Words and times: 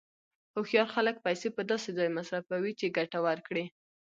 هوښیار 0.53 0.87
خلک 0.95 1.15
پیسې 1.25 1.47
په 1.55 1.61
داسې 1.71 1.89
ځای 1.97 2.09
مصرفوي 2.17 2.73
چې 2.79 2.93
ګټه 2.97 3.19
ورکړي. 3.27 3.65